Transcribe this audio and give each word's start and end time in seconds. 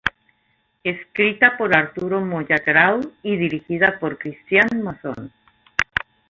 Escrita 0.83 1.57
por 1.59 1.77
Arturo 1.77 2.21
Moya 2.21 2.55
Grau 2.65 3.01
y 3.21 3.37
dirigida 3.37 3.99
por 3.99 4.17
Cristián 4.17 4.67
Mason. 4.81 5.31